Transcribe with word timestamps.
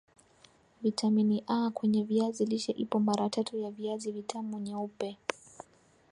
vitamini 0.83 1.43
A 1.47 1.69
kwenye 1.73 2.03
viazi 2.03 2.45
lishe 2.45 2.71
ipo 2.71 2.99
mara 2.99 3.29
tatu 3.29 3.57
ya 3.57 3.71
viazi 3.71 4.11
vitamu 4.11 4.59
nyeupe 4.59 5.17